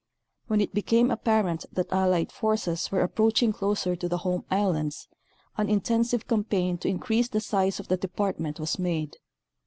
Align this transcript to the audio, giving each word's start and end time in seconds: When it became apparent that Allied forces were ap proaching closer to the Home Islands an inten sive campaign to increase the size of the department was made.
When 0.47 0.61
it 0.61 0.73
became 0.73 1.11
apparent 1.11 1.67
that 1.71 1.91
Allied 1.93 2.31
forces 2.31 2.91
were 2.91 3.03
ap 3.03 3.15
proaching 3.17 3.53
closer 3.53 3.95
to 3.95 4.09
the 4.09 4.17
Home 4.25 4.45
Islands 4.49 5.07
an 5.57 5.67
inten 5.67 6.03
sive 6.03 6.25
campaign 6.27 6.79
to 6.79 6.87
increase 6.87 7.27
the 7.27 7.39
size 7.39 7.79
of 7.79 7.87
the 7.87 7.97
department 7.97 8.59
was 8.59 8.79
made. 8.79 9.17